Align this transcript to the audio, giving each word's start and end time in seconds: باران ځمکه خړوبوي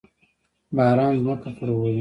باران 0.75 1.13
ځمکه 1.23 1.49
خړوبوي 1.57 1.89